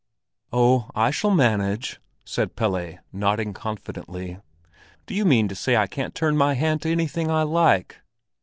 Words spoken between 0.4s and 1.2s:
"Oh, I